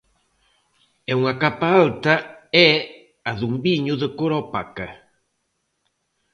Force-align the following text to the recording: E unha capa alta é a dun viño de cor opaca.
E 1.09 1.11
unha 1.21 1.33
capa 1.43 1.67
alta 1.83 2.13
é 2.67 2.69
a 3.29 3.31
dun 3.39 3.53
viño 3.65 3.95
de 4.01 4.07
cor 4.17 4.31
opaca. 4.43 4.87